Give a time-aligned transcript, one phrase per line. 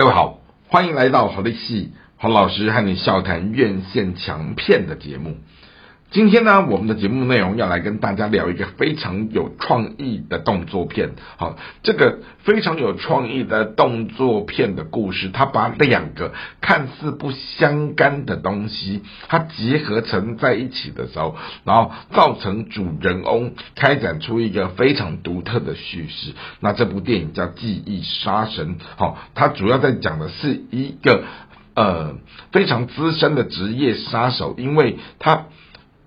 [0.00, 5.36] 各位好，欢迎来到好利戏黄老师和你笑谈院线强片的节目。
[6.12, 11.12] 今天呢，我们的节目内容要来跟大家聊一个非常有创意的动作片。
[11.36, 26.32] 好，这个非常有创意的动作片的故事，它把两个看似不相干的东西，它结合成在一起的时候，然后造成主人翁开展出一个非常独特的叙事。
[26.58, 28.78] 那这部电影叫《记忆杀神》。
[28.96, 31.22] 好，它主要在讲的是一个
[31.76, 32.16] 呃
[32.50, 35.46] 非常资深的职业杀手，因为他。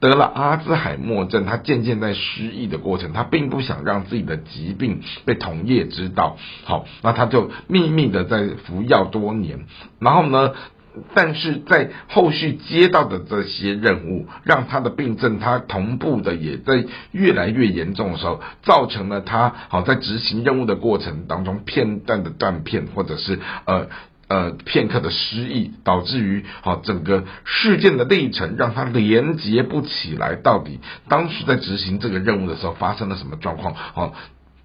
[0.03, 6.35] 得了阿兹海默症，他渐渐在失忆的过程，他并不想让自己的疾病被同业知道。
[6.65, 9.61] 好，那他就秘密的在服药多年。
[9.99, 10.51] 然后呢，
[11.13, 16.83] 但是在后续接到的这些任务，让他的病症他同步的也在
[17.13, 23.87] 越来越严重的时候，造成了他好在执行任务的过程当中片段的断片，或者是呃。
[24.33, 33.75] 呃，片刻的失忆，导致于好整个事件的历程让他连接不起来，到底当时在执行这个任务的时候发生了什么状况？
[33.75, 34.15] 好。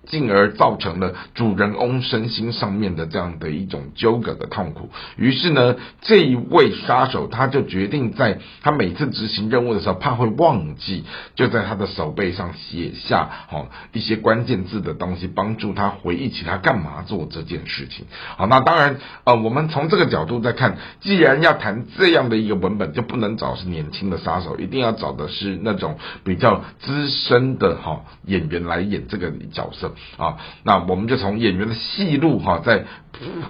[0.08, 4.90] 进而造成了主人翁身心上面的这样的一种纠葛的痛苦。
[5.16, 18.06] 于是呢，这一位杀手他就决定在他每次执行任务的时候，怕会忘记，就在他的手背上写下好一些关键字的东西，帮助他回忆起他干嘛做这件事情。
[18.36, 29.92] 好，那当然呃，我们从这个角度再看，既然要谈这样的一个文本，就不能找是年轻的杀手，一定要找的是那种比较资深的哈演员来演这个角色。
[30.16, 32.84] 啊，那我们就从演员的戏路哈，在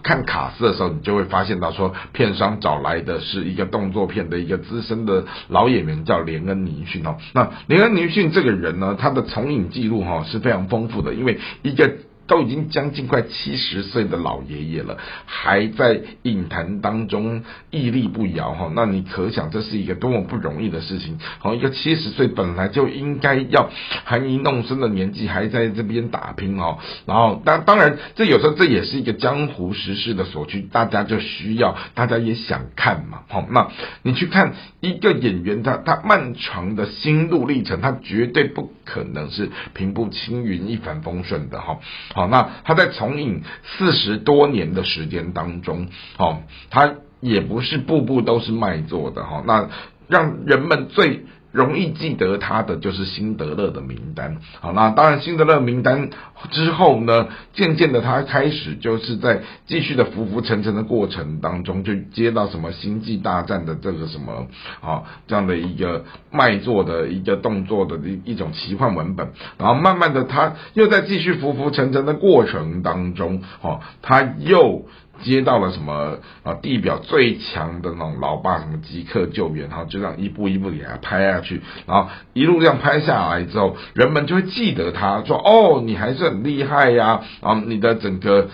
[0.02, 7.16] 看卡斯的时候，你就会发现到说，片商找来的是一个动作片的一个资深的老演员，叫连恩尼逊哦。
[7.34, 11.90] 那连恩尼逊这个人呢，他的从影记录哈是非常丰富的，因为一个。
[12.28, 21.18] 都已经将近快七十岁的老爷爷了，还在影坛当中屹立不摇哈，那你可想这是一个多么不容易的事情。
[21.38, 23.70] 好，一个七十岁本来就应该要
[24.04, 26.78] 含饴弄孙的年纪，还在这边打拼哦。
[27.06, 33.22] 然后当当然，这有时候这也是一个江湖时事的所趋，大家就需要，大家也想看嘛。
[33.28, 33.68] 好，那
[34.02, 41.78] 你去看一个演员，他他漫长的心路历程，他绝对不可能是平步青云、一帆风顺的哈。
[42.18, 49.42] 好，那他在从影四十多年的时间当中，好，他也不是步步都是卖座的哈。
[49.46, 49.70] 那
[50.08, 51.24] 让人们最。
[51.50, 56.10] 容易记得他的就是辛德勒的名单，好，那当然辛德勒名单
[56.50, 64.46] 之后呢，渐渐的他开始就是在继续的浮浮沉沉的过程当中，就接到什么星际大战的这个什么
[64.80, 74.86] 啊这样的一个卖座的一个动作的一一种奇幻文本，然后慢慢的他又在继续浮浮沉沉的过程当中，哦，他又。
[75.22, 76.54] 接到了什么啊？
[76.54, 88.48] 地表最强的那种老爸，什么即刻救援，然后就这样一步一步给他拍下去，然后一路这样拍下来之后，人们就会记得他，说哦，你还是很厉害呀，啊，你的整个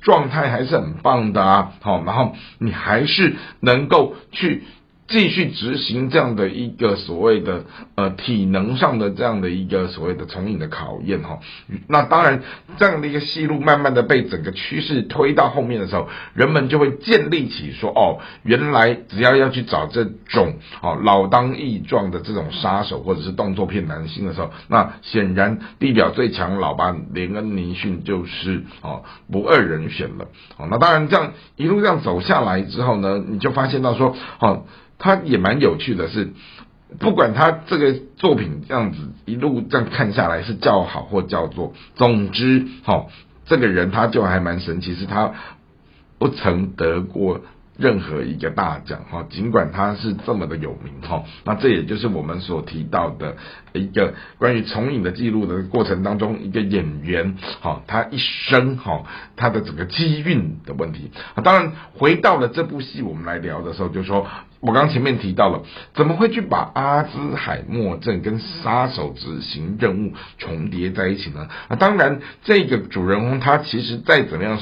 [0.00, 4.64] 状态还是很棒的啊，好，然后你还是能够去。
[5.06, 11.40] 继续执行这样的一个所谓的呃体能上的这样的一个所谓的重影的考验哈，
[11.88, 12.42] 那当然
[12.78, 30.28] 这样的一个戏路慢慢的被整个趋势推到后面的时候，人们就会建立起说哦，原来只要要去找这种哦老当益壮的这种杀手或者是动作片男星的时候，那显然地表最强老爸连恩尼逊就是哦不二人选了。
[30.56, 34.64] 哦，那当然这样一路这样走下来之后呢，你就发现到说哦。
[35.04, 36.32] 他也蛮有趣的，是
[36.98, 43.04] 不管他这个作品这样子一路这样看下来是叫好或叫座，总之，哈，
[43.44, 45.34] 这个人他就还蛮神奇，是他
[46.18, 47.42] 不曾得过。
[47.76, 53.34] 任何一个大奖哈，尽管他是这么的有名哈，那这也就是我们所提到的
[53.72, 59.02] 一个关于重影的记录的过程当中，一个演员哈，他一生哈，
[59.34, 61.42] 他的整个机运的问题啊。
[61.42, 64.24] 当然，回到了这部戏，我们来聊的时候，就说
[64.66, 65.62] 我刚前面提到了，
[65.92, 71.48] 怎么会去把阿兹海默症跟杀手执行任务重叠在一起呢？
[71.68, 74.58] 啊，当然，这个主人公他其实再怎么样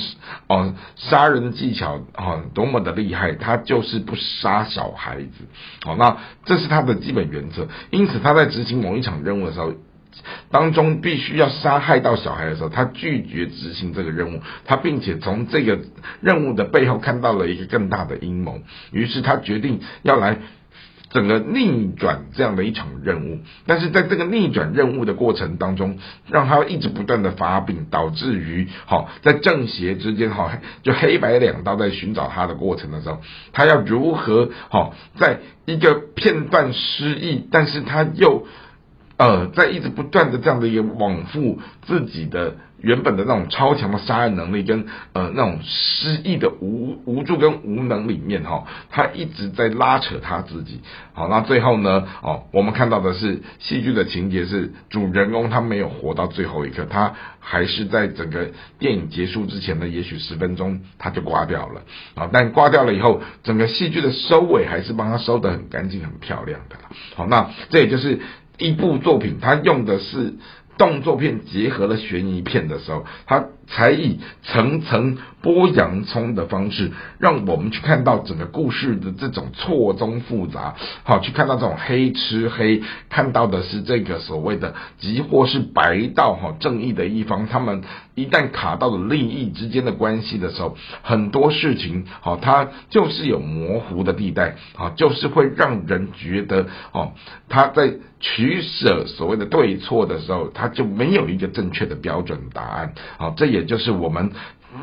[0.49, 3.13] 哦，杀人技巧啊，多么的厉。
[3.13, 5.45] 害，他就是不杀小孩子，
[5.85, 6.17] 好，那
[6.47, 7.69] 这是他的基本原则。
[7.91, 9.75] 因此，他在执行某一场任务的时候，
[10.51, 14.41] 当中必须要杀害到小孩的时候，他拒绝执行这个任务。
[14.65, 15.79] 他并且从这个
[16.21, 18.61] 任务的背后看到了一个更大的阴谋，
[18.91, 20.39] 于是他决定要来
[21.11, 23.41] 整个逆转这样的一场任务。
[23.67, 25.99] 但是在这个逆转任务的过程当中，
[26.31, 30.51] 让他一直不断的发病，导致于好在正邪之间好
[30.83, 33.21] 就黑白两道在寻找他的过程的时候，
[33.53, 38.47] 他要如何好在一个片段失忆，但是他又。
[39.23, 50.81] 呃，在一直不断的这样的一个往复自己的原本的那种超强的杀人能力跟呃那种失忆的无无助跟无能里面哈，他一直在拉扯他自己。
[51.13, 61.83] 好，那最后呢，哦，我们看到的是戏剧的情节是主人公他没有活到最后一刻，他还是在整个电影结束之前的也许十分钟他就挂掉了
[62.17, 62.29] 啊。
[62.33, 66.75] 但挂掉了以后，整个戏剧的收尾还是帮他收得很干净、很漂亮的
[67.15, 68.19] 好，那这也就是。
[68.59, 70.35] 一部作品，它用的是
[70.79, 87.83] 动作片结合了悬疑片的时候，它才以层层剥洋葱的方式，让我们去看到整个故事的这种错综复杂，好去看到这种黑吃黑，看到的是这个所谓的即或是白道哈正义的一方，他们
[88.15, 97.13] 一旦卡到了利益之间的关系的时候，很多事情好，它就是有模糊的地带，好，就是会让人觉得哦，
[97.49, 97.95] 他在。
[98.23, 102.95] 取舍所谓的对错的时候，他就没有一个正确的标准答案。
[103.19, 104.31] 好，这也就是我们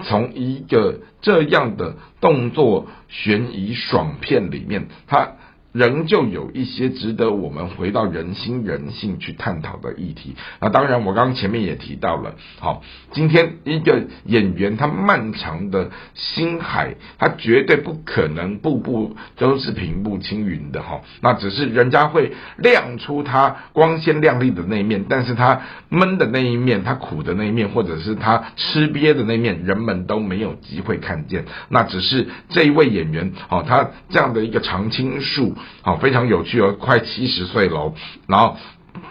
[0.03, 5.38] 从一个这样的动作悬疑爽片里面，它。
[5.71, 10.36] 仍旧有一些值得我们回到人心人性去探讨的议题。
[10.60, 12.81] 那当然，我刚刚前面也提到了，好，
[13.12, 21.01] 今天一个演员他漫长的心海，他绝对不可能步步都是平步青云的哈。
[21.21, 31.45] 那只是人家会亮出他光鲜亮丽的那一面，但是他闷的那一面，他苦的那一面，或者是他吃瘪的那一面，人们都没有机会看见。
[31.69, 35.56] 那只是这一位演员，哦，他这样的一个常青树。
[35.81, 37.94] 好，非常有趣哦，快七十岁了，
[38.27, 38.56] 然后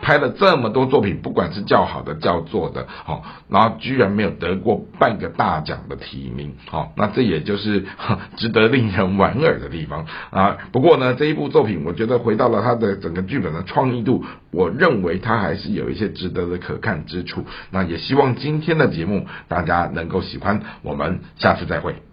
[0.03, 7.85] 拍了这么多作品，不管是叫好的叫座的，好，然后居然没有得过半个大奖的提名，好，那这也就是
[8.37, 10.57] 值得令人莞尔的地方啊。
[10.73, 17.45] 不过呢，这一部作品，我觉得回到了它的整个剧本的创意度，我认为它还是有一些值得的可看之处。
[17.71, 22.08] 那也希望今天的节目大家能够喜欢，我们下次再会。